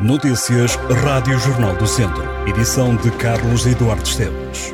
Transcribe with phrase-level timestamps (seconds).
[0.00, 2.22] Notícias Rádio Jornal do Centro.
[2.46, 4.72] Edição de Carlos Eduardo Esteves.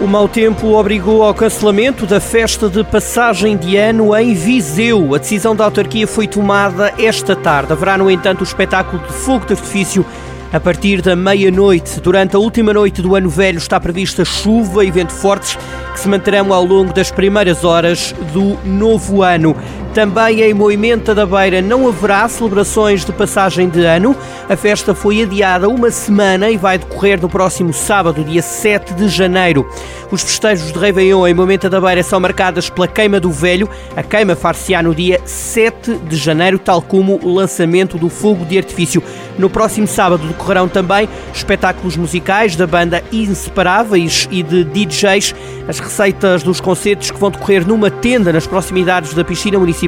[0.00, 5.16] O mau tempo obrigou ao cancelamento da festa de passagem de ano em Viseu.
[5.16, 7.72] A decisão da autarquia foi tomada esta tarde.
[7.72, 10.06] Haverá, no entanto, o espetáculo de fogo de artifício
[10.52, 12.00] a partir da meia-noite.
[12.00, 15.58] Durante a última noite do ano velho está prevista chuva e vento fortes
[15.92, 19.56] que se manterão ao longo das primeiras horas do novo ano.
[19.96, 24.14] Também em Moimenta da Beira não haverá celebrações de passagem de ano.
[24.46, 29.08] A festa foi adiada uma semana e vai decorrer no próximo sábado, dia 7 de
[29.08, 29.66] janeiro.
[30.10, 33.70] Os festejos de Réveillon em Moimenta da Beira são marcadas pela queima do velho.
[33.96, 38.58] A queima far-se-á no dia 7 de janeiro, tal como o lançamento do fogo de
[38.58, 39.02] artifício.
[39.38, 45.34] No próximo sábado decorrerão também espetáculos musicais da banda Inseparáveis e de DJs.
[45.66, 49.85] As receitas dos concertos que vão decorrer numa tenda nas proximidades da piscina municipal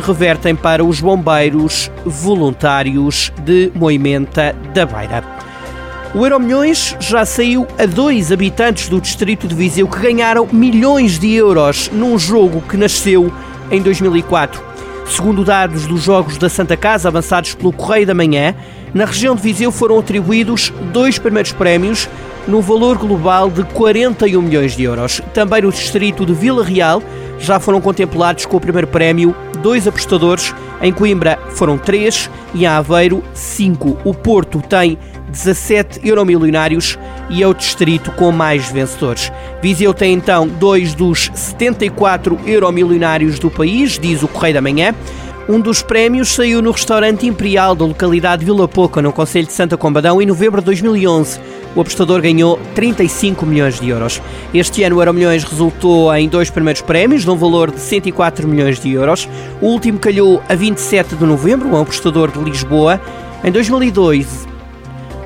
[0.00, 5.24] revertem para os bombeiros voluntários de Moimenta da Beira.
[6.14, 11.32] O Euromilhões já saiu a dois habitantes do distrito de Viseu que ganharam milhões de
[11.32, 13.32] euros num jogo que nasceu
[13.68, 14.62] em 2004.
[15.06, 18.54] Segundo dados dos Jogos da Santa Casa avançados pelo Correio da Manhã,
[18.94, 22.08] na região de Viseu foram atribuídos dois primeiros prémios
[22.46, 25.20] no valor global de 41 milhões de euros.
[25.32, 27.02] Também no distrito de Vila Real
[27.38, 30.54] já foram contemplados com o primeiro prémio dois apostadores.
[30.82, 33.96] Em Coimbra foram três e em Aveiro cinco.
[34.04, 34.98] O Porto tem
[35.30, 36.98] 17 euromilionários
[37.30, 39.32] e é o distrito com mais vencedores.
[39.62, 44.94] Viseu tem então dois dos 74 euromilionários do país, diz o Correio da Manhã.
[45.48, 49.52] Um dos prémios saiu no restaurante Imperial da localidade de Vila Pouca, no Conselho de
[49.52, 51.38] Santa Combadão, em novembro de 2011.
[51.74, 54.22] O apostador ganhou 35 milhões de euros.
[54.52, 58.92] Este ano o Euromilhões resultou em dois primeiros prémios, num valor de 104 milhões de
[58.92, 59.28] euros.
[59.60, 63.00] O último calhou a 27 de novembro, um apostador de Lisboa.
[63.42, 64.46] Em 2002,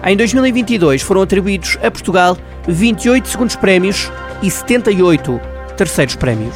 [0.05, 4.11] em 2022 foram atribuídos a Portugal 28 segundos prémios
[4.43, 5.41] e 78
[5.77, 6.55] terceiros prémios.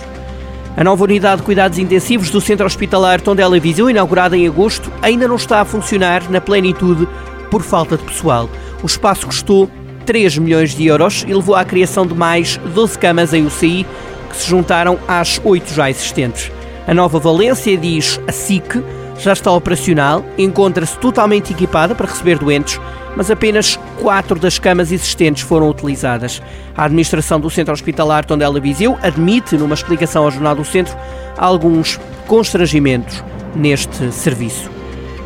[0.74, 5.28] A nova unidade de cuidados intensivos do Centro Hospitalar Tondela Viseu, inaugurada em agosto, ainda
[5.28, 7.06] não está a funcionar na plenitude
[7.50, 8.48] por falta de pessoal.
[8.82, 9.68] O espaço custou
[10.04, 13.86] 3 milhões de euros e levou à criação de mais 12 camas em UCI,
[14.28, 16.50] que se juntaram às 8 já existentes.
[16.86, 18.82] A nova Valência, diz a SIC,
[19.18, 22.80] já está operacional, encontra-se totalmente equipada para receber doentes,
[23.16, 26.42] mas apenas quatro das camas existentes foram utilizadas.
[26.76, 30.96] A administração do Centro Hospitalar Tondela Viseu admite, numa explicação ao Jornal do Centro,
[31.36, 33.22] alguns constrangimentos
[33.54, 34.81] neste serviço.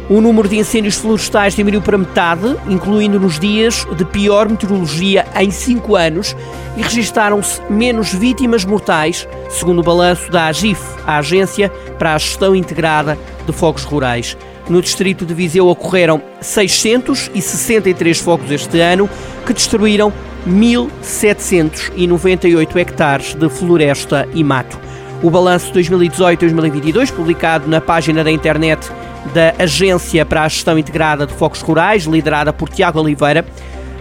[0.09, 5.51] O número de incêndios florestais diminuiu para metade, incluindo nos dias de pior meteorologia em
[5.51, 6.37] cinco anos,
[6.77, 12.55] e registaram-se menos vítimas mortais, segundo o balanço da AGIF, a Agência para a Gestão
[12.55, 14.37] Integrada de Fogos Rurais.
[14.69, 19.11] No distrito de Viseu ocorreram 663 fogos este ano,
[19.45, 20.13] que destruíram
[20.49, 24.79] 1.798 hectares de floresta e mato.
[25.21, 28.89] O balanço 2018-2022, publicado na página da internet
[29.33, 33.45] da Agência para a Gestão Integrada de Focos Rurais, liderada por Tiago Oliveira,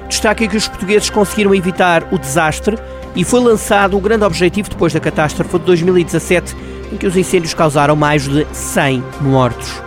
[0.07, 2.77] destaca que os portugueses conseguiram evitar o desastre
[3.15, 6.55] e foi lançado o grande objetivo depois da catástrofe de 2017,
[6.91, 9.81] em que os incêndios causaram mais de 100 mortos.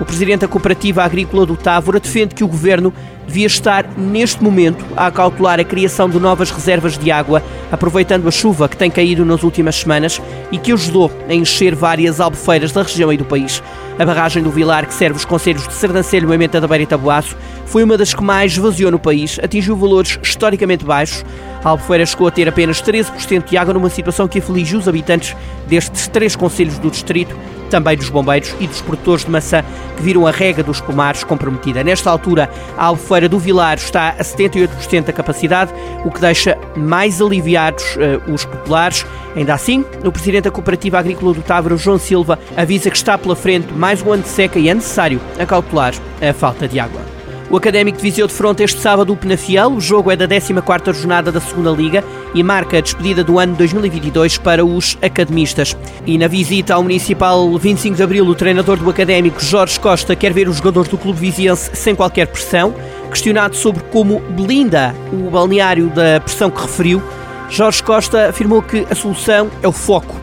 [0.00, 2.92] O presidente da Cooperativa Agrícola do Távora defende que o governo
[3.26, 8.30] devia estar, neste momento, a cautelar a criação de novas reservas de água, aproveitando a
[8.30, 10.20] chuva que tem caído nas últimas semanas
[10.50, 13.62] e que ajudou a encher várias albufeiras da região e do país.
[13.98, 17.36] A barragem do Vilar, que serve os conselhos de Sardancelho, Moimenta da Beira e Taboaço,
[17.66, 21.24] foi uma das que mais esvaziou no país, atingiu valores historicamente baixos.
[21.64, 25.36] Albufeira chegou a ter apenas 13% de água numa situação que aflige os habitantes
[25.66, 27.36] destes três conselhos do distrito,
[27.70, 29.64] também dos bombeiros e dos produtores de maçã
[29.96, 31.82] que viram a rega dos pomares comprometida.
[31.82, 35.72] Nesta altura, a Albufeira do Vilar está a 78% da capacidade,
[36.04, 39.06] o que deixa mais aliviados uh, os populares.
[39.34, 43.34] Ainda assim, o presidente da Cooperativa Agrícola do Távora, João Silva, avisa que está pela
[43.34, 47.21] frente mais um ano de seca e é necessário acautelar a falta de água.
[47.50, 49.72] O Académico de Viseu defronta este sábado o Penafiel.
[49.72, 52.02] O jogo é da 14ª jornada da Segunda Liga
[52.34, 55.76] e marca a despedida do ano 2022 para os academistas.
[56.06, 60.32] E na visita ao Municipal 25 de Abril, o treinador do Académico, Jorge Costa, quer
[60.32, 62.74] ver os jogadores do clube viziense sem qualquer pressão.
[63.10, 67.02] Questionado sobre como blinda o balneário da pressão que referiu,
[67.50, 70.18] Jorge Costa afirmou que a solução é o foco.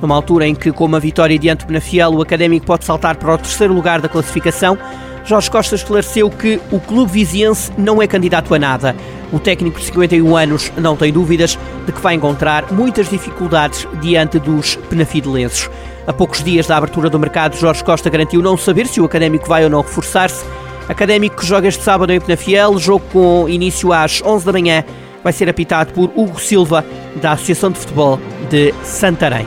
[0.00, 3.34] Numa altura em que, com uma vitória diante do Penafiel, o Académico pode saltar para
[3.34, 4.76] o terceiro lugar da classificação,
[5.24, 8.96] Jorge Costa esclareceu que o clube viziense não é candidato a nada.
[9.32, 14.38] O técnico de 51 anos não tem dúvidas de que vai encontrar muitas dificuldades diante
[14.38, 15.70] dos penafidelenses.
[16.06, 19.48] A poucos dias da abertura do mercado, Jorge Costa garantiu não saber se o Académico
[19.48, 20.44] vai ou não reforçar-se.
[20.88, 24.84] Académico que joga este sábado em Penafiel, jogo com início às 11 da manhã,
[25.22, 26.84] vai ser apitado por Hugo Silva,
[27.20, 28.18] da Associação de Futebol
[28.50, 29.46] de Santarém.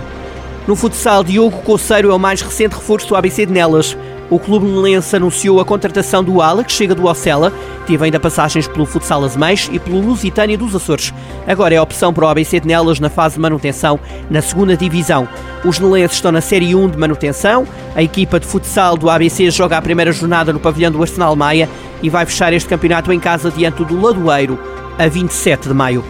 [0.66, 3.96] No futsal, Diogo Coceiro é o mais recente reforço do ABC de Nelas.
[4.30, 7.54] O clube nelense anunciou a contratação do Ala, que chega do Ocela,
[7.86, 11.14] teve ainda passagens pelo Futsal Azemais e pelo Lusitânia dos Açores.
[11.48, 14.00] Agora é a opção para o ABC de Nelas na fase de manutenção
[14.30, 15.28] na segunda divisão.
[15.64, 17.68] Os nelenses estão na Série 1 de manutenção.
[17.96, 21.70] A equipa de futsal do ABC joga a primeira jornada no pavilhão do Arsenal Maia
[22.02, 24.60] e vai fechar este campeonato em casa diante do Ladoeiro,
[24.98, 26.04] a 27 de maio.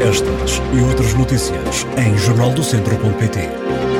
[0.00, 3.97] Estas e outras notícias em jornaldocentro.pt